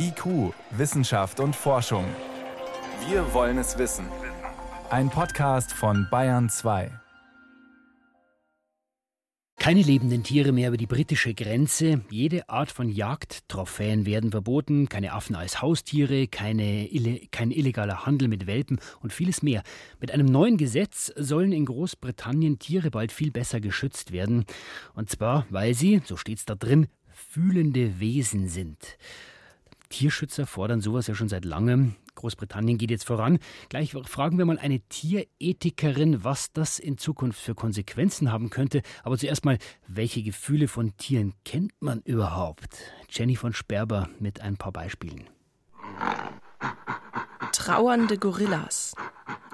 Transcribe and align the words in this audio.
IQ, 0.00 0.54
Wissenschaft 0.70 1.40
und 1.40 1.56
Forschung. 1.56 2.04
Wir 3.08 3.34
wollen 3.34 3.58
es 3.58 3.78
wissen. 3.78 4.06
Ein 4.90 5.10
Podcast 5.10 5.72
von 5.72 6.06
Bayern 6.08 6.48
2. 6.48 6.92
Keine 9.58 9.82
lebenden 9.82 10.22
Tiere 10.22 10.52
mehr 10.52 10.68
über 10.68 10.76
die 10.76 10.86
britische 10.86 11.34
Grenze. 11.34 12.02
Jede 12.10 12.48
Art 12.48 12.70
von 12.70 12.88
Jagdtrophäen 12.88 14.06
werden 14.06 14.30
verboten. 14.30 14.88
Keine 14.88 15.14
Affen 15.14 15.34
als 15.34 15.60
Haustiere, 15.62 16.28
keine, 16.28 16.88
kein 17.32 17.50
illegaler 17.50 18.06
Handel 18.06 18.28
mit 18.28 18.46
Welpen 18.46 18.78
und 19.00 19.12
vieles 19.12 19.42
mehr. 19.42 19.64
Mit 20.00 20.12
einem 20.12 20.26
neuen 20.26 20.58
Gesetz 20.58 21.12
sollen 21.16 21.50
in 21.50 21.66
Großbritannien 21.66 22.60
Tiere 22.60 22.92
bald 22.92 23.10
viel 23.10 23.32
besser 23.32 23.60
geschützt 23.60 24.12
werden. 24.12 24.44
Und 24.94 25.10
zwar, 25.10 25.44
weil 25.50 25.74
sie, 25.74 26.02
so 26.04 26.16
steht 26.16 26.38
es 26.38 26.44
da 26.44 26.54
drin, 26.54 26.86
fühlende 27.12 27.98
Wesen 27.98 28.48
sind. 28.48 28.96
Tierschützer 29.88 30.46
fordern 30.46 30.80
sowas 30.80 31.06
ja 31.06 31.14
schon 31.14 31.28
seit 31.28 31.44
langem. 31.44 31.96
Großbritannien 32.14 32.78
geht 32.78 32.90
jetzt 32.90 33.06
voran. 33.06 33.38
Gleich 33.68 33.92
fragen 34.04 34.38
wir 34.38 34.44
mal 34.44 34.58
eine 34.58 34.80
Tierethikerin, 34.80 36.24
was 36.24 36.52
das 36.52 36.78
in 36.78 36.98
Zukunft 36.98 37.40
für 37.40 37.54
Konsequenzen 37.54 38.32
haben 38.32 38.50
könnte. 38.50 38.82
Aber 39.04 39.16
zuerst 39.16 39.44
mal, 39.44 39.58
welche 39.86 40.22
Gefühle 40.22 40.68
von 40.68 40.96
Tieren 40.96 41.34
kennt 41.44 41.72
man 41.80 42.00
überhaupt? 42.02 42.76
Jenny 43.08 43.36
von 43.36 43.52
Sperber 43.52 44.08
mit 44.18 44.40
ein 44.40 44.56
paar 44.56 44.72
Beispielen. 44.72 45.28
Trauernde 47.52 48.18
Gorillas. 48.18 48.94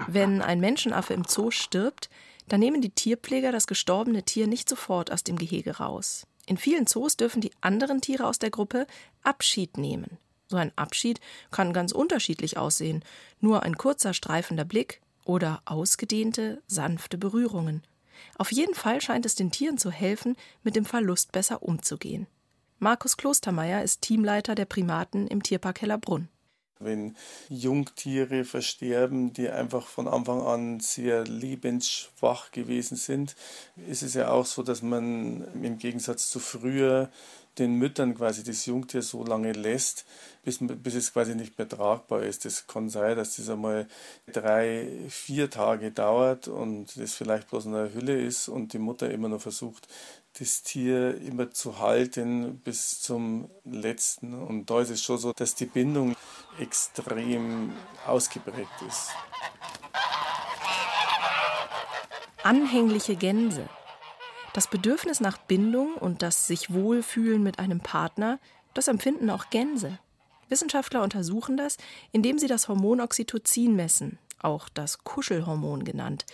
Wenn 0.07 0.41
ein 0.41 0.59
Menschenaffe 0.59 1.13
im 1.13 1.25
Zoo 1.25 1.51
stirbt, 1.51 2.09
dann 2.47 2.59
nehmen 2.59 2.81
die 2.81 2.91
Tierpfleger 2.91 3.51
das 3.51 3.67
gestorbene 3.67 4.23
Tier 4.23 4.47
nicht 4.47 4.69
sofort 4.69 5.11
aus 5.11 5.23
dem 5.23 5.37
Gehege 5.37 5.77
raus. 5.77 6.27
In 6.47 6.57
vielen 6.57 6.85
Zoos 6.85 7.17
dürfen 7.17 7.41
die 7.41 7.51
anderen 7.61 8.01
Tiere 8.01 8.27
aus 8.27 8.37
der 8.37 8.51
Gruppe 8.51 8.85
Abschied 9.23 9.77
nehmen. 9.77 10.17
So 10.47 10.57
ein 10.57 10.71
Abschied 10.75 11.19
kann 11.51 11.73
ganz 11.73 11.91
unterschiedlich 11.91 12.57
aussehen, 12.57 13.03
nur 13.39 13.63
ein 13.63 13.77
kurzer 13.77 14.13
streifender 14.13 14.65
Blick 14.65 15.01
oder 15.23 15.61
ausgedehnte, 15.65 16.61
sanfte 16.67 17.17
Berührungen. 17.17 17.83
Auf 18.37 18.51
jeden 18.51 18.75
Fall 18.75 19.01
scheint 19.01 19.25
es 19.25 19.35
den 19.35 19.51
Tieren 19.51 19.77
zu 19.77 19.91
helfen, 19.91 20.35
mit 20.63 20.75
dem 20.75 20.85
Verlust 20.85 21.31
besser 21.31 21.63
umzugehen. 21.63 22.27
Markus 22.79 23.17
Klostermeier 23.17 23.83
ist 23.83 24.01
Teamleiter 24.01 24.53
der 24.53 24.65
Primaten 24.65 25.27
im 25.27 25.41
Tierpark 25.41 25.81
Hellerbrunn. 25.81 26.29
Wenn 26.79 27.15
Jungtiere 27.47 28.43
versterben, 28.43 29.31
die 29.31 29.49
einfach 29.49 29.87
von 29.87 30.09
Anfang 30.09 30.41
an 30.41 30.79
sehr 30.81 31.23
lebensschwach 31.23 32.51
gewesen 32.51 32.97
sind, 32.97 33.35
ist 33.87 34.03
es 34.03 34.13
ja 34.13 34.29
auch 34.29 34.45
so, 34.45 34.61
dass 34.61 34.81
man 34.81 35.47
im 35.63 35.77
Gegensatz 35.77 36.29
zu 36.29 36.39
früher 36.39 37.09
den 37.57 37.75
Müttern 37.75 38.15
quasi 38.15 38.43
das 38.43 38.65
Jungtier 38.65 39.01
so 39.01 39.23
lange 39.23 39.51
lässt, 39.51 40.05
bis, 40.43 40.59
bis 40.61 40.95
es 40.95 41.13
quasi 41.13 41.35
nicht 41.35 41.57
mehr 41.57 41.67
tragbar 41.67 42.23
ist. 42.23 42.45
Es 42.45 42.67
kann 42.67 42.89
sein, 42.89 43.15
dass 43.15 43.37
das 43.37 43.49
einmal 43.49 43.87
drei, 44.31 44.87
vier 45.09 45.49
Tage 45.49 45.91
dauert 45.91 46.47
und 46.47 46.97
das 46.97 47.13
vielleicht 47.13 47.49
bloß 47.49 47.65
in 47.65 47.75
einer 47.75 47.93
Hülle 47.93 48.19
ist 48.19 48.47
und 48.47 48.73
die 48.73 48.79
Mutter 48.79 49.09
immer 49.09 49.29
noch 49.29 49.41
versucht, 49.41 49.87
das 50.37 50.63
Tier 50.63 51.19
immer 51.21 51.51
zu 51.51 51.79
halten 51.79 52.59
bis 52.59 53.01
zum 53.01 53.49
letzten. 53.63 54.33
Und 54.33 54.69
da 54.69 54.81
ist 54.81 54.89
es 54.89 55.01
schon 55.01 55.17
so, 55.17 55.31
dass 55.31 55.55
die 55.55 55.65
Bindung 55.65 56.15
extrem 56.59 57.73
ausgeprägt 58.05 58.81
ist. 58.87 59.09
Anhängliche 62.43 63.15
Gänse. 63.15 63.67
Das 64.55 64.69
Bedürfnis 64.69 65.19
nach 65.19 65.37
Bindung 65.37 65.95
und 65.95 66.21
das 66.21 66.47
sich 66.47 66.73
wohlfühlen 66.73 67.43
mit 67.43 67.59
einem 67.59 67.81
Partner, 67.81 68.39
das 68.73 68.87
empfinden 68.87 69.29
auch 69.29 69.49
Gänse. 69.49 69.99
Wissenschaftler 70.47 71.03
untersuchen 71.03 71.57
das, 71.57 71.75
indem 72.13 72.39
sie 72.39 72.47
das 72.47 72.69
Hormon 72.69 73.01
Oxytocin 73.01 73.75
messen, 73.75 74.17
auch 74.39 74.69
das 74.69 75.03
Kuschelhormon 75.03 75.83
genannt. 75.83 76.25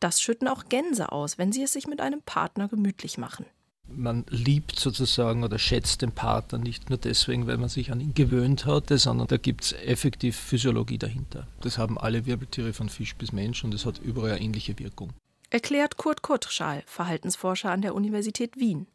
Das 0.00 0.20
schütten 0.20 0.48
auch 0.48 0.66
Gänse 0.68 1.12
aus, 1.12 1.38
wenn 1.38 1.50
sie 1.50 1.62
es 1.62 1.72
sich 1.72 1.86
mit 1.86 2.02
einem 2.02 2.20
Partner 2.20 2.68
gemütlich 2.68 3.16
machen. 3.16 3.46
Man 3.88 4.26
liebt 4.28 4.78
sozusagen 4.78 5.42
oder 5.42 5.58
schätzt 5.58 6.02
den 6.02 6.12
Partner 6.12 6.58
nicht 6.58 6.90
nur 6.90 6.98
deswegen, 6.98 7.46
weil 7.46 7.56
man 7.56 7.70
sich 7.70 7.90
an 7.90 8.00
ihn 8.00 8.12
gewöhnt 8.12 8.66
hatte, 8.66 8.98
sondern 8.98 9.28
da 9.28 9.38
gibt 9.38 9.64
es 9.64 9.72
effektiv 9.72 10.36
Physiologie 10.36 10.98
dahinter. 10.98 11.48
Das 11.62 11.78
haben 11.78 11.96
alle 11.96 12.26
Wirbeltiere 12.26 12.74
von 12.74 12.90
Fisch 12.90 13.16
bis 13.16 13.32
Mensch 13.32 13.64
und 13.64 13.72
es 13.72 13.86
hat 13.86 13.98
überall 13.98 14.32
eine 14.32 14.42
ähnliche 14.42 14.78
Wirkung 14.78 15.14
erklärt 15.52 15.98
Kurt 15.98 16.22
Kuttschal, 16.22 16.82
Verhaltensforscher 16.86 17.70
an 17.70 17.82
der 17.82 17.94
Universität 17.94 18.56
Wien. 18.58 18.86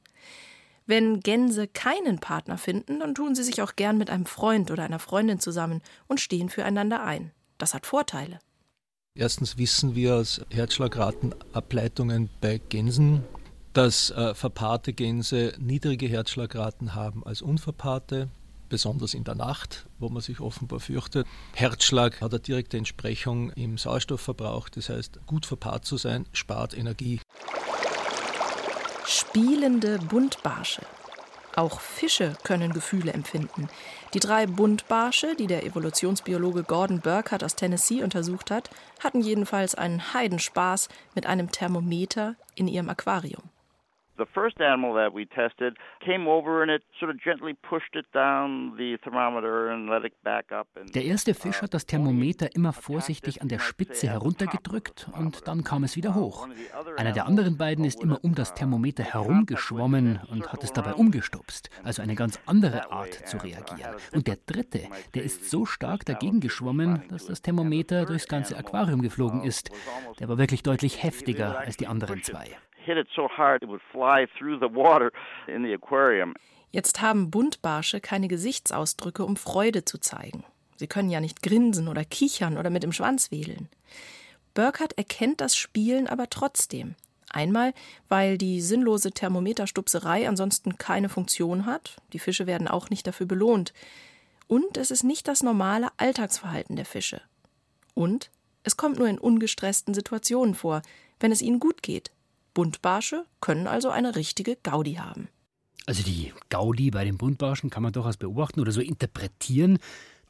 Wenn 0.88 1.20
Gänse 1.20 1.68
keinen 1.68 2.20
Partner 2.20 2.58
finden, 2.58 3.00
dann 3.00 3.14
tun 3.14 3.36
sie 3.36 3.44
sich 3.44 3.62
auch 3.62 3.76
gern 3.76 3.98
mit 3.98 4.10
einem 4.10 4.26
Freund 4.26 4.72
oder 4.72 4.84
einer 4.84 5.00
Freundin 5.00 5.40
zusammen 5.40 5.82
und 6.08 6.20
stehen 6.20 6.50
füreinander 6.50 7.04
ein. 7.04 7.32
Das 7.58 7.74
hat 7.74 7.86
Vorteile. 7.86 8.40
Erstens 9.14 9.58
wissen 9.58 9.96
wir 9.96 10.16
aus 10.16 10.42
Herzschlagratenableitungen 10.50 12.30
bei 12.42 12.60
Gänsen, 12.70 13.24
dass 13.74 14.10
äh, 14.12 14.34
verpaarte 14.34 14.94
Gänse 14.94 15.54
niedrige 15.60 16.08
Herzschlagraten 16.08 16.96
haben 16.96 17.24
als 17.26 17.42
unverpaarte 17.42 18.30
besonders 18.70 19.14
in 19.14 19.24
der 19.24 19.36
Nacht, 19.36 19.88
wo 20.00 20.10
man 20.10 20.22
sich 20.22 20.40
offenbar 20.40 20.80
fürchtet. 20.80 21.28
Herzschlag 21.54 22.22
hat 22.22 22.32
eine 22.32 22.40
direkte 22.40 22.78
Entsprechung 22.78 23.52
im 23.52 23.78
Sauerstoffverbrauch, 23.78 24.70
das 24.70 24.90
heißt, 24.90 25.20
gut 25.26 25.46
verpaart 25.46 25.86
zu 25.86 25.98
sein 25.98 26.26
spart 26.34 26.78
Energie. 26.78 27.20
Spielende 29.06 30.00
Buntbarsche. 30.00 30.82
Auch 31.56 31.80
Fische 31.80 32.36
können 32.44 32.72
Gefühle 32.72 33.14
empfinden. 33.14 33.68
Die 34.14 34.20
drei 34.20 34.46
Buntbarsche, 34.46 35.36
die 35.36 35.48
der 35.48 35.66
Evolutionsbiologe 35.66 36.62
Gordon 36.64 37.02
Burkhardt 37.02 37.44
aus 37.44 37.56
Tennessee 37.56 38.04
untersucht 38.04 38.52
hat, 38.52 38.70
hatten 39.04 39.22
jedenfalls 39.22 39.74
einen 39.74 40.14
Heidenspaß 40.14 40.88
mit 41.16 41.26
einem 41.26 41.52
Thermometer 41.52 42.36
in 42.54 42.68
ihrem 42.68 42.90
Aquarium. 42.90 43.50
The 44.18 44.26
first 44.34 44.60
animal 44.60 44.96
that 44.96 45.14
we 45.14 45.28
tested 45.28 45.78
came 46.04 46.28
over 46.28 46.64
and 46.64 46.72
it 46.72 46.82
sort 47.00 47.12
of 47.12 47.22
gently 47.22 47.54
pushed 47.54 47.96
it 47.96 48.06
down 48.14 48.76
the 48.76 48.98
thermometer 49.04 49.70
and 49.70 49.88
let 49.90 50.04
it 50.06 50.14
back 50.24 50.52
up. 50.52 50.68
Der 50.96 51.04
erste 51.04 51.36
Fisch 51.36 51.62
hat 51.62 51.76
das 51.76 51.86
Thermometer 51.86 52.56
immer 52.56 52.74
vorsichtig 52.74 53.44
an 53.44 53.48
der 53.48 53.60
Spitze 53.60 54.08
heruntergedrückt 54.08 55.08
und 55.16 55.48
dann 55.48 55.64
kam 55.64 55.84
es 55.84 55.96
wieder 55.96 56.16
hoch. 56.16 56.48
Einer 56.98 57.12
der 57.12 57.28
anderen 57.28 57.58
beiden 57.58 57.86
ist 57.86 58.02
immer 58.02 58.24
um 58.24 58.34
das 58.34 58.56
Thermometer 58.56 59.04
herumgeschwommen 59.04 60.20
und 60.32 60.52
hat 60.52 60.64
es 60.64 60.74
dabei 60.74 60.94
umgestupst, 60.94 61.70
also 61.84 62.02
eine 62.02 62.16
ganz 62.16 62.40
andere 62.48 62.92
Art 62.92 63.14
zu 63.14 63.38
reagieren. 63.38 63.96
Und 64.14 64.26
der 64.26 64.38
dritte, 64.48 64.82
der 65.14 65.24
ist 65.24 65.50
so 65.50 65.66
stark 65.66 66.06
dagegen 66.06 66.40
geschwommen, 66.40 67.04
dass 67.10 67.28
das 67.28 67.44
Thermometer 67.44 68.06
durchs 68.06 68.28
ganze 68.28 68.58
Aquarium 68.58 69.04
geflogen 69.04 69.44
ist. 69.44 69.70
Der 70.20 70.28
war 70.28 70.40
wirklich 70.40 70.64
deutlich 70.64 71.04
heftiger 71.04 71.60
als 71.60 71.78
die 71.78 71.86
anderen 71.86 72.24
zwei 72.24 72.58
hit 72.88 72.98
it 72.98 73.08
so 73.16 73.28
hard 73.28 73.62
it 73.62 73.70
would 73.70 73.82
fly 73.92 74.28
through 74.38 74.60
the 74.60 74.74
water 74.74 75.12
in 75.48 75.64
the 75.64 75.74
aquarium. 75.74 76.34
Jetzt 76.72 77.02
haben 77.02 77.32
Buntbarsche 77.32 78.00
keine 78.00 78.28
Gesichtsausdrücke, 78.28 79.24
um 79.24 79.36
Freude 79.36 79.86
zu 79.86 79.98
zeigen. 80.00 80.44
Sie 80.76 80.88
können 80.88 81.10
ja 81.10 81.20
nicht 81.20 81.42
grinsen 81.42 81.88
oder 81.88 82.06
kichern 82.06 82.58
oder 82.58 82.70
mit 82.70 82.84
dem 82.84 82.92
Schwanz 82.92 83.32
wedeln. 83.32 83.70
Burkhardt 84.54 84.98
erkennt 84.98 85.42
das 85.42 85.56
Spielen 85.56 86.08
aber 86.08 86.30
trotzdem. 86.30 86.96
Einmal, 87.30 87.74
weil 88.10 88.38
die 88.38 88.62
sinnlose 88.62 89.12
Thermometerstupserei 89.12 90.28
ansonsten 90.28 90.78
keine 90.78 91.10
Funktion 91.10 91.66
hat, 91.66 91.98
die 92.14 92.20
Fische 92.20 92.48
werden 92.48 92.68
auch 92.68 92.90
nicht 92.90 93.06
dafür 93.06 93.26
belohnt. 93.26 93.74
Und 94.48 94.78
es 94.78 94.92
ist 94.92 95.04
nicht 95.04 95.28
das 95.28 95.44
normale 95.44 95.90
Alltagsverhalten 95.98 96.76
der 96.76 96.86
Fische. 96.86 97.22
Und 97.94 98.32
es 98.64 98.78
kommt 98.78 98.98
nur 98.98 99.08
in 99.08 99.20
ungestressten 99.20 99.94
Situationen 99.94 100.56
vor, 100.56 100.82
wenn 101.20 101.32
es 101.32 101.42
ihnen 101.42 101.60
gut 101.60 101.82
geht. 101.84 102.12
Buntbarsche 102.58 103.24
können 103.40 103.68
also 103.68 103.92
eine 103.92 104.16
richtige 104.16 104.56
Gaudi 104.64 104.96
haben. 104.96 105.28
Also 105.86 106.02
die 106.02 106.34
Gaudi 106.50 106.90
bei 106.90 107.06
den 107.06 107.20
Buntbarschen 107.20 107.70
kann 107.70 107.84
man 107.84 107.94
durchaus 107.94 108.18
beobachten 108.18 108.60
oder 108.60 108.72
so 108.72 108.82
interpretieren. 108.82 109.78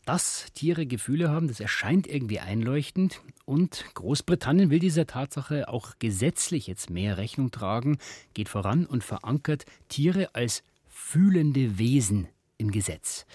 Dass 0.04 0.48
Tiere 0.54 0.86
Gefühle 0.86 1.30
haben, 1.30 1.48
das 1.48 1.62
erscheint 1.62 2.06
irgendwie 2.06 2.42
einleuchtend. 2.42 3.22
Und 3.46 3.86
Großbritannien 3.94 4.70
will 4.70 4.80
dieser 4.80 5.08
Tatsache 5.08 5.70
auch 5.70 5.94
gesetzlich 6.00 6.68
jetzt 6.68 6.90
mehr 6.90 7.18
Rechnung 7.18 7.50
tragen, 7.50 7.98
geht 8.34 8.50
voran 8.50 8.86
und 8.86 9.06
verankert 9.06 9.64
Tiere 9.88 10.36
als 10.36 10.64
fühlende 10.90 11.78
Wesen 11.80 12.28
im 12.58 12.72
Gesetz. 12.72 13.26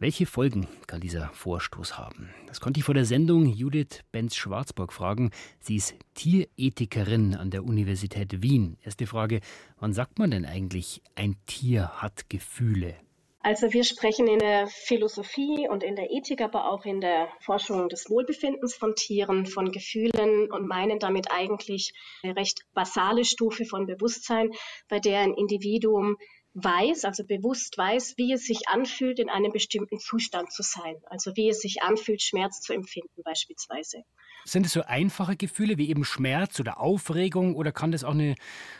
Welche 0.00 0.26
Folgen 0.26 0.68
kann 0.86 1.00
dieser 1.00 1.28
Vorstoß 1.30 1.98
haben? 1.98 2.32
Das 2.46 2.60
konnte 2.60 2.78
ich 2.78 2.84
vor 2.84 2.94
der 2.94 3.04
Sendung 3.04 3.46
Judith 3.46 4.04
Benz-Schwarzburg 4.12 4.92
fragen. 4.92 5.32
Sie 5.58 5.74
ist 5.74 5.96
Tierethikerin 6.14 7.34
an 7.34 7.50
der 7.50 7.64
Universität 7.64 8.40
Wien. 8.40 8.76
Erste 8.84 9.08
Frage, 9.08 9.40
wann 9.80 9.92
sagt 9.92 10.20
man 10.20 10.30
denn 10.30 10.44
eigentlich, 10.44 11.02
ein 11.16 11.34
Tier 11.46 11.88
hat 12.00 12.30
Gefühle? 12.30 12.94
Also 13.40 13.72
wir 13.72 13.82
sprechen 13.82 14.28
in 14.28 14.38
der 14.38 14.68
Philosophie 14.68 15.68
und 15.68 15.82
in 15.82 15.96
der 15.96 16.12
Ethik, 16.12 16.42
aber 16.42 16.70
auch 16.70 16.84
in 16.84 17.00
der 17.00 17.28
Forschung 17.40 17.88
des 17.88 18.08
Wohlbefindens 18.08 18.76
von 18.76 18.94
Tieren, 18.94 19.46
von 19.46 19.72
Gefühlen 19.72 20.50
und 20.52 20.68
meinen 20.68 21.00
damit 21.00 21.32
eigentlich 21.32 21.92
eine 22.22 22.36
recht 22.36 22.60
basale 22.72 23.24
Stufe 23.24 23.64
von 23.64 23.86
Bewusstsein, 23.86 24.50
bei 24.88 25.00
der 25.00 25.20
ein 25.20 25.34
Individuum 25.34 26.18
weiß, 26.64 27.04
also 27.04 27.24
bewusst 27.24 27.76
weiß, 27.76 28.14
wie 28.16 28.32
es 28.32 28.44
sich 28.44 28.68
anfühlt, 28.68 29.18
in 29.18 29.28
einem 29.28 29.52
bestimmten 29.52 29.98
Zustand 29.98 30.52
zu 30.52 30.62
sein. 30.62 30.96
Also 31.06 31.36
wie 31.36 31.48
es 31.48 31.60
sich 31.60 31.82
anfühlt, 31.82 32.22
Schmerz 32.22 32.60
zu 32.60 32.72
empfinden 32.72 33.22
beispielsweise. 33.22 34.04
Sind 34.44 34.66
es 34.66 34.72
so 34.72 34.82
einfache 34.82 35.36
Gefühle 35.36 35.78
wie 35.78 35.90
eben 35.90 36.04
Schmerz 36.04 36.58
oder 36.60 36.80
Aufregung 36.80 37.54
oder 37.54 37.72
kann 37.72 37.92
das 37.92 38.04
auch 38.04 38.12
eine 38.12 38.34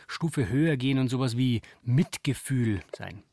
Stufe 0.07 0.49
höher 0.49 0.77
gehen 0.77 0.99
und 0.99 1.09
sowas 1.09 1.37
wie 1.37 1.61
Mitgefühl 1.83 2.81
sein? 2.95 3.23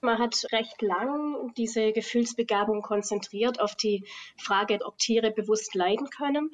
Man 0.00 0.18
hat 0.18 0.36
recht 0.52 0.82
lang 0.82 1.52
diese 1.56 1.92
Gefühlsbegabung 1.92 2.82
konzentriert 2.82 3.60
auf 3.60 3.74
die 3.74 4.04
Frage, 4.36 4.78
ob 4.84 4.98
Tiere 4.98 5.30
bewusst 5.30 5.74
leiden 5.74 6.10
können. 6.10 6.50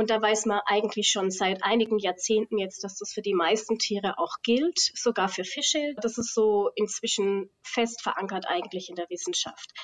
Und 0.00 0.08
da 0.08 0.22
weiß 0.22 0.46
man 0.46 0.62
eigentlich 0.64 1.10
schon 1.10 1.30
seit 1.30 1.62
einigen 1.62 1.98
Jahrzehnten 1.98 2.56
jetzt, 2.56 2.84
dass 2.84 2.96
das 2.96 3.12
für 3.12 3.20
die 3.20 3.34
meisten 3.34 3.78
Tiere 3.78 4.18
auch 4.18 4.36
gilt, 4.42 4.78
sogar 4.78 5.28
für 5.28 5.44
Fische. 5.44 5.92
Das 6.00 6.16
ist 6.16 6.32
so 6.32 6.70
inzwischen 6.74 7.50
fest 7.62 8.00
verankert 8.00 8.46
eigentlich 8.48 8.88
in 8.88 8.94
der 8.96 9.10
Wissenschaft. 9.10 9.74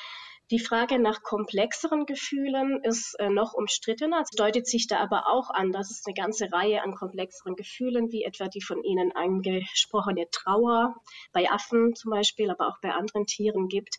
Die 0.51 0.59
Frage 0.59 0.99
nach 0.99 1.23
komplexeren 1.23 2.07
Gefühlen 2.07 2.83
ist 2.83 3.15
äh, 3.19 3.29
noch 3.29 3.53
umstrittener. 3.53 4.23
Es 4.23 4.31
deutet 4.31 4.67
sich 4.67 4.87
da 4.87 5.01
aber 5.01 5.27
auch 5.27 5.51
an, 5.51 5.71
dass 5.71 5.91
es 5.91 6.01
eine 6.07 6.15
ganze 6.15 6.51
Reihe 6.51 6.83
an 6.83 6.95
komplexeren 6.95 7.55
Gefühlen, 7.55 8.11
wie 8.11 8.25
etwa 8.25 8.49
die 8.49 8.63
von 8.63 8.83
Ihnen 8.85 9.13
angesprochene 9.15 10.31
Trauer, 10.31 10.95
bei 11.35 11.51
Affen 11.51 11.95
zum 11.95 12.13
Beispiel, 12.13 12.51
aber 12.51 12.69
auch 12.69 12.81
bei 12.81 12.93
anderen 12.93 13.27
Tieren 13.27 13.69
gibt. 13.69 13.97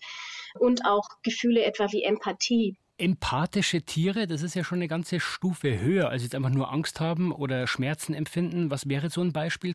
Und 0.56 0.84
auch 0.84 1.10
Gefühle 1.22 1.64
etwa 1.64 1.92
wie 1.92 2.02
Empathie. 2.02 2.76
Empathische 3.00 3.84
Tiere, 3.84 4.26
das 4.26 4.42
ist 4.42 4.56
ja 4.56 4.64
schon 4.64 4.80
eine 4.80 4.88
ganze 4.88 5.20
Stufe 5.20 5.80
höher, 5.80 6.10
als 6.10 6.24
jetzt 6.24 6.34
einfach 6.34 6.50
nur 6.50 6.72
Angst 6.72 7.00
haben 7.00 7.32
oder 7.32 7.68
Schmerzen 7.68 8.16
empfinden. 8.16 8.72
Was 8.72 8.90
wäre 8.90 9.10
so 9.10 9.22
ein 9.22 9.34
Beispiel? 9.34 9.74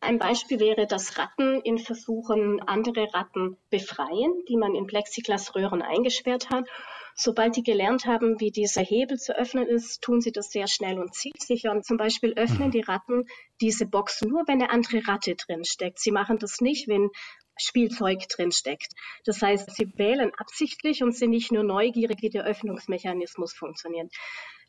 Ein 0.00 0.18
Beispiel 0.18 0.60
wäre, 0.60 0.86
dass 0.86 1.16
Ratten 1.16 1.60
in 1.62 1.78
Versuchen 1.78 2.60
andere 2.60 3.14
Ratten 3.14 3.56
befreien, 3.70 4.34
die 4.48 4.56
man 4.56 4.74
in 4.74 4.86
Plexiglasröhren 4.86 5.82
eingesperrt 5.82 6.50
hat. 6.50 6.66
Sobald 7.14 7.56
die 7.56 7.62
gelernt 7.62 8.06
haben, 8.06 8.40
wie 8.40 8.50
dieser 8.50 8.82
Hebel 8.82 9.18
zu 9.18 9.36
öffnen 9.36 9.68
ist, 9.68 10.02
tun 10.02 10.20
sie 10.20 10.32
das 10.32 10.50
sehr 10.50 10.66
schnell 10.66 10.98
und 10.98 11.14
zielsicher. 11.14 11.70
Und 11.70 11.86
zum 11.86 11.96
Beispiel 11.96 12.32
öffnen 12.34 12.68
mhm. 12.68 12.72
die 12.72 12.80
Ratten 12.80 13.24
diese 13.60 13.86
Box 13.86 14.20
nur, 14.22 14.42
wenn 14.46 14.60
eine 14.60 14.70
andere 14.70 15.06
Ratte 15.06 15.36
drin 15.36 15.64
steckt. 15.64 16.00
Sie 16.00 16.10
machen 16.10 16.38
das 16.38 16.60
nicht, 16.60 16.88
wenn 16.88 17.10
Spielzeug 17.56 18.28
drin 18.28 18.52
steckt. 18.52 18.92
Das 19.24 19.40
heißt, 19.42 19.74
sie 19.74 19.96
wählen 19.96 20.32
absichtlich 20.36 21.02
und 21.02 21.14
sind 21.14 21.30
nicht 21.30 21.52
nur 21.52 21.62
neugierig, 21.62 22.22
wie 22.22 22.30
der 22.30 22.44
Öffnungsmechanismus 22.44 23.52
funktioniert. 23.54 24.12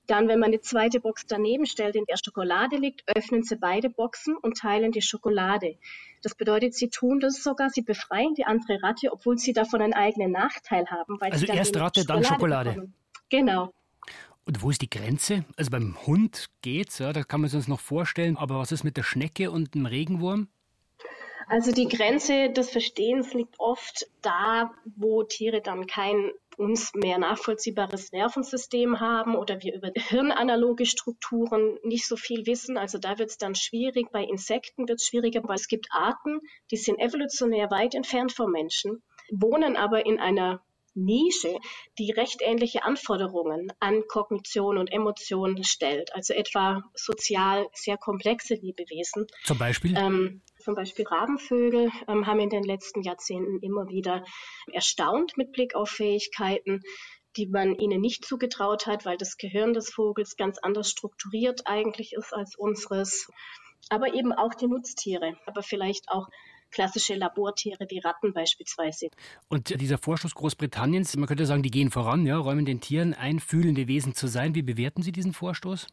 Dann, 0.08 0.28
wenn 0.28 0.40
man 0.40 0.50
eine 0.50 0.62
zweite 0.62 1.00
Box 1.00 1.26
daneben 1.28 1.66
stellt, 1.66 1.96
in 1.96 2.06
der 2.06 2.18
Schokolade 2.24 2.78
liegt, 2.78 3.04
öffnen 3.08 3.44
sie 3.44 3.56
beide 3.56 3.90
Boxen 3.90 4.38
und 4.38 4.58
teilen 4.58 4.92
die 4.92 5.02
Schokolade. 5.02 5.78
Das 6.22 6.36
bedeutet, 6.36 6.76
sie 6.76 6.90
tun 6.90 7.20
das 7.20 7.42
sogar, 7.42 7.70
sie 7.70 7.82
befreien 7.82 8.36
die 8.36 8.46
andere 8.46 8.82
Ratte, 8.84 9.12
obwohl 9.12 9.40
sie 9.40 9.54
davon 9.54 9.82
einen 9.82 9.94
eigenen 9.94 10.32
Nachteil 10.32 10.86
haben. 10.88 11.18
also 11.22 11.46
erst 11.48 11.76
Ratte, 11.78 12.02
Schokolade 12.02 12.24
dann 12.24 12.34
Schokolade. 12.34 12.70
Bekommen. 12.72 12.94
Genau. 13.30 13.74
Und 14.46 14.62
wo 14.62 14.70
ist 14.70 14.82
die 14.82 14.90
Grenze? 14.90 15.44
Also 15.58 15.72
beim 15.72 15.98
Hund 16.06 16.50
geht's, 16.62 17.00
ja, 17.00 17.12
da 17.12 17.24
kann 17.24 17.42
man 17.42 17.48
es 17.48 17.56
uns 17.56 17.68
noch 17.68 17.80
vorstellen, 17.80 18.38
aber 18.38 18.60
was 18.60 18.72
ist 18.72 18.84
mit 18.84 18.96
der 18.96 19.04
Schnecke 19.04 19.50
und 19.50 19.74
dem 19.74 19.88
Regenwurm? 19.88 20.50
Also 21.48 21.72
die 21.72 21.88
Grenze 21.88 22.50
des 22.50 22.70
Verstehens 22.70 23.34
liegt 23.34 23.60
oft 23.60 24.08
da, 24.22 24.72
wo 24.96 25.24
Tiere 25.24 25.62
dann 25.62 25.88
kein 25.88 26.32
uns 26.58 26.94
mehr 26.94 27.18
nachvollziehbares 27.18 28.12
Nervensystem 28.12 29.00
haben 29.00 29.36
oder 29.36 29.62
wir 29.62 29.76
über 29.76 29.92
hirnanaloge 29.94 30.86
Strukturen 30.86 31.78
nicht 31.84 32.08
so 32.08 32.16
viel 32.16 32.46
wissen. 32.46 32.78
Also 32.78 32.98
da 32.98 33.20
wird 33.20 33.30
es 33.30 33.38
dann 33.38 33.56
schwierig. 33.56 34.12
Bei 34.12 34.24
Insekten 34.24 34.88
wird 34.88 35.00
es 35.00 35.08
schwieriger, 35.08 35.42
weil 35.44 35.56
es 35.56 35.68
gibt 35.68 35.88
Arten, 35.92 36.40
die 36.72 36.78
sind 36.78 37.00
evolutionär 37.00 37.70
weit 37.72 37.94
entfernt 37.94 38.32
vom 38.32 38.52
Menschen, 38.52 39.04
wohnen 39.32 39.76
aber 39.76 40.06
in 40.06 40.20
einer 40.20 40.62
Nische, 40.96 41.58
die 42.00 42.12
recht 42.12 42.42
ähnliche 42.42 42.84
Anforderungen 42.84 43.72
an 43.80 44.04
Kognition 44.08 44.78
und 44.78 44.88
Emotionen 44.92 45.62
stellt. 45.66 46.16
Also 46.16 46.34
etwa 46.34 46.84
sozial 46.94 47.68
sehr 47.74 47.98
komplexe 47.98 48.56
Lebewesen. 48.56 49.28
Zum 49.44 49.58
Beispiel? 49.58 49.94
Ähm, 49.98 50.42
zum 50.66 50.74
Beispiel 50.74 51.06
Rabenvögel 51.06 51.92
ähm, 52.08 52.26
haben 52.26 52.40
in 52.40 52.50
den 52.50 52.64
letzten 52.64 53.04
Jahrzehnten 53.04 53.60
immer 53.60 53.88
wieder 53.88 54.26
erstaunt 54.74 55.38
mit 55.38 55.52
Blick 55.52 55.76
auf 55.76 55.90
Fähigkeiten, 55.90 56.82
die 57.38 57.46
man 57.46 57.76
ihnen 57.76 58.02
nicht 58.02 58.26
zugetraut 58.26 58.88
hat, 58.88 59.06
weil 59.06 59.18
das 59.18 59.38
Gehirn 59.38 59.74
des 59.74 59.94
Vogels 59.94 60.38
ganz 60.38 60.58
anders 60.58 60.90
strukturiert 60.90 61.62
eigentlich 61.66 62.14
ist 62.14 62.34
als 62.34 62.56
unseres. 62.56 63.32
Aber 63.90 64.16
eben 64.16 64.34
auch 64.34 64.56
die 64.56 64.66
Nutztiere, 64.66 65.38
aber 65.46 65.62
vielleicht 65.62 66.10
auch 66.10 66.30
klassische 66.72 67.14
Labortiere 67.14 67.86
wie 67.90 68.00
Ratten 68.00 68.34
beispielsweise. 68.34 69.10
Und 69.48 69.80
dieser 69.80 70.00
Vorstoß 70.00 70.34
Großbritanniens, 70.34 71.16
man 71.16 71.28
könnte 71.28 71.46
sagen, 71.46 71.62
die 71.62 71.70
gehen 71.70 71.92
voran, 71.92 72.26
ja, 72.26 72.38
räumen 72.38 72.66
den 72.66 72.82
Tieren 72.82 73.14
ein, 73.14 73.40
fühlende 73.40 73.88
Wesen 73.88 74.16
zu 74.16 74.26
sein. 74.26 74.56
Wie 74.56 74.64
bewerten 74.64 75.04
Sie 75.04 75.12
diesen 75.12 75.34
Vorstoß? 75.34 75.86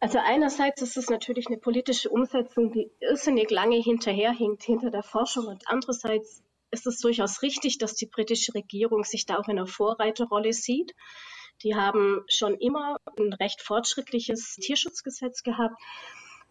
Also 0.00 0.18
einerseits 0.18 0.80
ist 0.80 0.96
es 0.96 1.10
natürlich 1.10 1.48
eine 1.48 1.58
politische 1.58 2.08
Umsetzung, 2.08 2.72
die 2.72 2.90
irrsinnig 3.00 3.50
lange 3.50 3.76
hinterherhinkt 3.76 4.62
hinter 4.62 4.90
der 4.90 5.02
Forschung 5.02 5.46
und 5.46 5.64
andererseits 5.66 6.42
ist 6.70 6.86
es 6.86 7.00
durchaus 7.00 7.42
richtig, 7.42 7.76
dass 7.78 7.94
die 7.94 8.06
britische 8.06 8.54
Regierung 8.54 9.04
sich 9.04 9.26
da 9.26 9.38
auch 9.38 9.48
in 9.48 9.58
einer 9.58 9.66
Vorreiterrolle 9.66 10.54
sieht. 10.54 10.94
Die 11.62 11.74
haben 11.74 12.24
schon 12.28 12.54
immer 12.54 12.96
ein 13.18 13.34
recht 13.34 13.60
fortschrittliches 13.60 14.56
Tierschutzgesetz 14.56 15.42
gehabt 15.42 15.76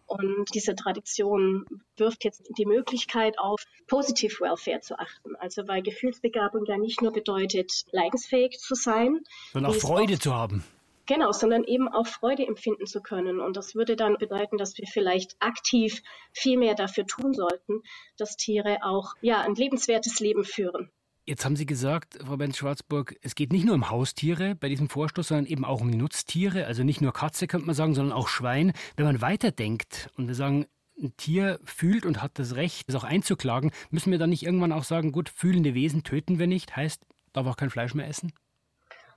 und 0.06 0.46
diese 0.54 0.76
Tradition 0.76 1.66
wirft 1.96 2.24
jetzt 2.24 2.42
die 2.56 2.66
Möglichkeit 2.66 3.38
auf, 3.38 3.64
Positive 3.88 4.40
Welfare 4.40 4.80
zu 4.80 4.96
achten. 4.96 5.34
Also 5.36 5.66
weil 5.66 5.82
Gefühlsbegabung 5.82 6.64
ja 6.66 6.76
nicht 6.76 7.02
nur 7.02 7.12
bedeutet, 7.12 7.84
leidensfähig 7.90 8.58
zu 8.58 8.76
sein, 8.76 9.20
sondern 9.52 9.72
auch 9.72 9.76
Freude 9.76 10.18
zu 10.18 10.32
haben. 10.32 10.62
Genau, 11.10 11.32
sondern 11.32 11.64
eben 11.64 11.88
auch 11.88 12.06
Freude 12.06 12.46
empfinden 12.46 12.86
zu 12.86 13.02
können. 13.02 13.40
Und 13.40 13.56
das 13.56 13.74
würde 13.74 13.96
dann 13.96 14.16
bedeuten, 14.16 14.58
dass 14.58 14.78
wir 14.78 14.86
vielleicht 14.86 15.34
aktiv 15.40 16.04
viel 16.32 16.56
mehr 16.56 16.76
dafür 16.76 17.04
tun 17.04 17.34
sollten, 17.34 17.82
dass 18.16 18.36
Tiere 18.36 18.78
auch 18.84 19.14
ja 19.20 19.40
ein 19.40 19.56
lebenswertes 19.56 20.20
Leben 20.20 20.44
führen. 20.44 20.88
Jetzt 21.26 21.44
haben 21.44 21.56
Sie 21.56 21.66
gesagt, 21.66 22.16
Frau 22.24 22.36
Benz-Schwarzburg, 22.36 23.16
es 23.22 23.34
geht 23.34 23.52
nicht 23.52 23.64
nur 23.64 23.74
um 23.74 23.90
Haustiere 23.90 24.54
bei 24.54 24.68
diesem 24.68 24.88
Vorstoß, 24.88 25.26
sondern 25.26 25.46
eben 25.46 25.64
auch 25.64 25.80
um 25.80 25.90
Nutztiere. 25.90 26.66
Also 26.66 26.84
nicht 26.84 27.00
nur 27.00 27.12
Katze, 27.12 27.48
könnte 27.48 27.66
man 27.66 27.74
sagen, 27.74 27.96
sondern 27.96 28.16
auch 28.16 28.28
Schwein. 28.28 28.72
Wenn 28.94 29.06
man 29.06 29.20
weiterdenkt 29.20 30.10
und 30.16 30.28
wir 30.28 30.36
sagen, 30.36 30.66
ein 30.96 31.16
Tier 31.16 31.58
fühlt 31.64 32.06
und 32.06 32.22
hat 32.22 32.38
das 32.38 32.54
Recht, 32.54 32.88
es 32.88 32.94
auch 32.94 33.02
einzuklagen, 33.02 33.72
müssen 33.90 34.12
wir 34.12 34.20
dann 34.20 34.30
nicht 34.30 34.44
irgendwann 34.44 34.70
auch 34.70 34.84
sagen, 34.84 35.10
gut, 35.10 35.28
fühlende 35.28 35.74
Wesen 35.74 36.04
töten 36.04 36.38
wir 36.38 36.46
nicht, 36.46 36.76
heißt, 36.76 37.04
darf 37.32 37.48
auch 37.48 37.56
kein 37.56 37.70
Fleisch 37.70 37.94
mehr 37.94 38.06
essen? 38.06 38.32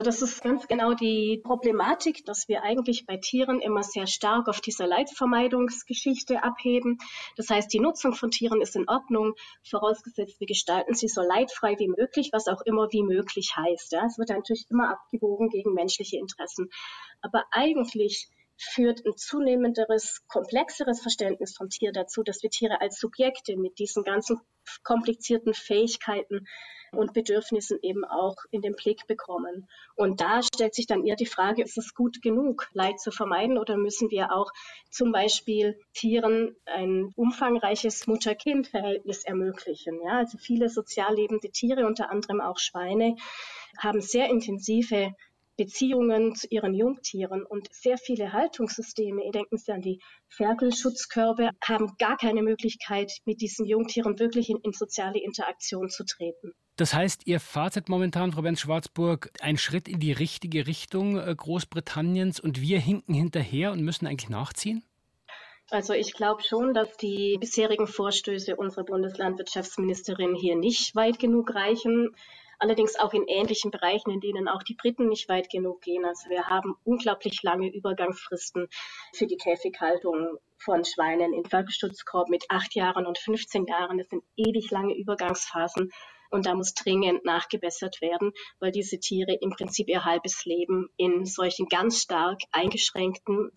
Das 0.04 0.20
ist 0.20 0.42
ganz 0.42 0.68
genau 0.68 0.92
die 0.92 1.40
Problematik, 1.42 2.26
dass 2.26 2.46
wir 2.46 2.62
eigentlich 2.62 3.06
bei 3.06 3.16
Tieren 3.16 3.62
immer 3.62 3.82
sehr 3.82 4.06
stark 4.06 4.48
auf 4.48 4.60
dieser 4.60 4.86
Leidvermeidungsgeschichte 4.86 6.42
abheben. 6.42 6.98
Das 7.38 7.48
heißt, 7.48 7.72
die 7.72 7.80
Nutzung 7.80 8.12
von 8.12 8.30
Tieren 8.30 8.60
ist 8.60 8.76
in 8.76 8.86
Ordnung, 8.86 9.32
vorausgesetzt, 9.62 10.38
wir 10.40 10.46
gestalten 10.46 10.94
sie 10.94 11.08
so 11.08 11.22
leidfrei 11.22 11.78
wie 11.78 11.88
möglich, 11.88 12.28
was 12.32 12.48
auch 12.48 12.60
immer 12.66 12.88
wie 12.92 13.02
möglich 13.02 13.54
heißt. 13.56 13.92
Ja. 13.92 14.04
Es 14.04 14.18
wird 14.18 14.28
natürlich 14.28 14.66
immer 14.68 14.90
abgewogen 14.90 15.48
gegen 15.48 15.72
menschliche 15.72 16.18
Interessen. 16.18 16.68
Aber 17.22 17.44
eigentlich 17.50 18.28
führt 18.58 19.06
ein 19.06 19.16
zunehmenderes, 19.16 20.22
komplexeres 20.28 21.00
Verständnis 21.00 21.56
vom 21.56 21.70
Tier 21.70 21.92
dazu, 21.92 22.22
dass 22.22 22.42
wir 22.42 22.50
Tiere 22.50 22.82
als 22.82 23.00
Subjekte 23.00 23.56
mit 23.56 23.78
diesen 23.78 24.04
ganzen 24.04 24.38
komplizierten 24.82 25.54
Fähigkeiten 25.54 26.46
und 26.96 27.12
Bedürfnissen 27.12 27.78
eben 27.82 28.04
auch 28.04 28.36
in 28.50 28.62
den 28.62 28.74
Blick 28.74 29.06
bekommen. 29.06 29.68
Und 29.96 30.20
da 30.20 30.42
stellt 30.42 30.74
sich 30.74 30.86
dann 30.86 31.04
eher 31.04 31.16
die 31.16 31.26
Frage, 31.26 31.62
ist 31.62 31.78
es 31.78 31.94
gut 31.94 32.22
genug, 32.22 32.68
Leid 32.72 33.00
zu 33.00 33.10
vermeiden 33.10 33.58
oder 33.58 33.76
müssen 33.76 34.10
wir 34.10 34.32
auch 34.32 34.50
zum 34.90 35.12
Beispiel 35.12 35.78
Tieren 35.92 36.56
ein 36.66 37.12
umfangreiches 37.16 38.06
Mutter-Kind-Verhältnis 38.06 39.24
ermöglichen? 39.24 40.00
Ja, 40.04 40.18
also 40.18 40.38
viele 40.38 40.68
sozial 40.68 41.14
lebende 41.14 41.50
Tiere, 41.50 41.86
unter 41.86 42.10
anderem 42.10 42.40
auch 42.40 42.58
Schweine, 42.58 43.16
haben 43.78 44.00
sehr 44.00 44.28
intensive 44.28 45.12
Beziehungen 45.56 46.34
zu 46.34 46.48
ihren 46.50 46.74
Jungtieren 46.74 47.46
und 47.46 47.72
sehr 47.72 47.96
viele 47.96 48.32
Haltungssysteme, 48.32 49.30
denken 49.30 49.56
Sie 49.56 49.70
an 49.70 49.82
die 49.82 50.00
Ferkelschutzkörbe, 50.28 51.50
haben 51.62 51.94
gar 51.98 52.16
keine 52.16 52.42
Möglichkeit, 52.42 53.12
mit 53.24 53.40
diesen 53.40 53.64
Jungtieren 53.64 54.18
wirklich 54.18 54.50
in, 54.50 54.58
in 54.58 54.72
soziale 54.72 55.22
Interaktion 55.22 55.90
zu 55.90 56.04
treten. 56.04 56.52
Das 56.76 56.92
heißt, 56.92 57.26
Ihr 57.26 57.38
Fazit 57.38 57.88
momentan, 57.88 58.32
Frau 58.32 58.42
Benz-Schwarzburg, 58.42 59.30
ein 59.40 59.56
Schritt 59.56 59.86
in 59.86 60.00
die 60.00 60.10
richtige 60.10 60.66
Richtung 60.66 61.18
äh, 61.18 61.32
Großbritanniens 61.34 62.40
und 62.40 62.60
wir 62.60 62.80
hinken 62.80 63.14
hinterher 63.14 63.70
und 63.70 63.82
müssen 63.82 64.06
eigentlich 64.08 64.28
nachziehen? 64.28 64.82
Also 65.70 65.92
ich 65.94 66.12
glaube 66.12 66.42
schon, 66.42 66.74
dass 66.74 66.96
die 66.96 67.38
bisherigen 67.40 67.86
Vorstöße 67.86 68.56
unserer 68.56 68.84
Bundeslandwirtschaftsministerin 68.84 70.34
hier 70.34 70.56
nicht 70.56 70.94
weit 70.94 71.18
genug 71.18 71.54
reichen. 71.54 72.14
allerdings 72.58 72.96
auch 72.98 73.12
in 73.12 73.26
ähnlichen 73.26 73.70
Bereichen, 73.70 74.10
in 74.10 74.20
denen 74.20 74.48
auch 74.48 74.62
die 74.62 74.74
Briten 74.74 75.08
nicht 75.08 75.28
weit 75.28 75.50
genug 75.50 75.80
gehen. 75.82 76.04
Also 76.04 76.30
wir 76.30 76.46
haben 76.46 76.76
unglaublich 76.84 77.42
lange 77.42 77.72
Übergangsfristen 77.72 78.68
für 79.12 79.26
die 79.26 79.36
Käfighaltung 79.36 80.38
von 80.56 80.84
Schweinen 80.84 81.32
in 81.32 81.44
Völkerschutzkorb 81.44 82.28
mit 82.28 82.44
acht 82.48 82.74
Jahren 82.74 83.06
und 83.06 83.18
15 83.18 83.66
Jahren. 83.66 83.98
Das 83.98 84.08
sind 84.08 84.22
ewig 84.36 84.70
lange 84.70 84.96
Übergangsphasen. 84.96 85.90
Und 86.34 86.46
da 86.46 86.56
muss 86.56 86.74
dringend 86.74 87.24
nachgebessert 87.24 88.00
werden, 88.00 88.32
weil 88.58 88.72
diese 88.72 88.98
Tiere 88.98 89.38
im 89.40 89.50
Prinzip 89.50 89.88
ihr 89.88 90.04
halbes 90.04 90.44
Leben 90.44 90.88
in 90.96 91.26
solchen 91.26 91.68
ganz 91.68 92.00
stark 92.02 92.40
eingeschränkten 92.50 93.52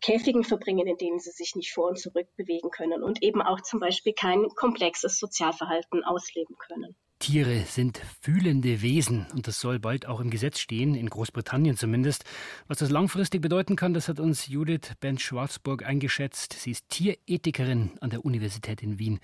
Käfigen 0.00 0.44
verbringen, 0.44 0.86
in 0.86 0.98
denen 0.98 1.18
sie 1.18 1.32
sich 1.32 1.56
nicht 1.56 1.72
vor 1.72 1.88
und 1.88 1.98
zurück 1.98 2.28
bewegen 2.36 2.70
können 2.70 3.02
und 3.02 3.24
eben 3.24 3.42
auch 3.42 3.60
zum 3.60 3.80
Beispiel 3.80 4.12
kein 4.12 4.46
komplexes 4.50 5.18
Sozialverhalten 5.18 6.04
ausleben 6.04 6.54
können. 6.58 6.94
Tiere 7.18 7.64
sind 7.66 8.00
fühlende 8.20 8.82
Wesen 8.82 9.26
und 9.32 9.48
das 9.48 9.58
soll 9.58 9.80
bald 9.80 10.06
auch 10.06 10.20
im 10.20 10.30
Gesetz 10.30 10.60
stehen, 10.60 10.94
in 10.94 11.10
Großbritannien 11.10 11.76
zumindest. 11.76 12.24
Was 12.68 12.78
das 12.78 12.90
langfristig 12.90 13.42
bedeuten 13.42 13.74
kann, 13.74 13.94
das 13.94 14.06
hat 14.06 14.20
uns 14.20 14.46
Judith 14.46 14.92
Benz-Schwarzburg 15.00 15.84
eingeschätzt. 15.84 16.52
Sie 16.52 16.70
ist 16.70 16.88
Tierethikerin 16.88 17.98
an 18.00 18.10
der 18.10 18.24
Universität 18.24 18.80
in 18.80 19.00
Wien. 19.00 19.18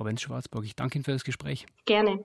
Frau 0.00 0.04
Benz-Schwarzburg, 0.04 0.64
ich 0.64 0.74
danke 0.74 0.96
Ihnen 0.96 1.04
für 1.04 1.12
das 1.12 1.24
Gespräch. 1.24 1.66
Gerne. 1.84 2.18